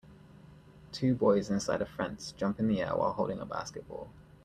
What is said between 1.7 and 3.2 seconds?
a fence jump in the air while